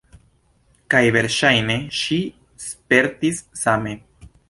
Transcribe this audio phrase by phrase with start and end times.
[0.93, 2.19] Kaj verŝajne ŝi
[2.67, 3.99] spertis same.